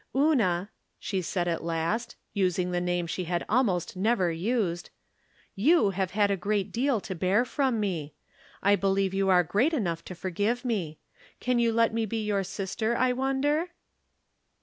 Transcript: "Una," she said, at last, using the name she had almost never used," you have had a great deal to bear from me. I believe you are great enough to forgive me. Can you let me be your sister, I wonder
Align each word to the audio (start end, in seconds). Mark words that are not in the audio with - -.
"Una," 0.15 0.71
she 0.97 1.21
said, 1.21 1.47
at 1.47 1.63
last, 1.63 2.15
using 2.33 2.71
the 2.71 2.81
name 2.81 3.05
she 3.05 3.25
had 3.25 3.45
almost 3.47 3.95
never 3.95 4.31
used," 4.31 4.89
you 5.69 5.91
have 5.91 6.09
had 6.17 6.31
a 6.31 6.35
great 6.35 6.71
deal 6.71 6.99
to 6.99 7.13
bear 7.13 7.45
from 7.45 7.79
me. 7.79 8.15
I 8.63 8.75
believe 8.75 9.13
you 9.13 9.29
are 9.29 9.43
great 9.43 9.73
enough 9.75 10.03
to 10.05 10.15
forgive 10.15 10.65
me. 10.65 10.97
Can 11.39 11.59
you 11.59 11.71
let 11.71 11.93
me 11.93 12.07
be 12.07 12.23
your 12.25 12.43
sister, 12.43 12.97
I 12.97 13.13
wonder 13.13 13.73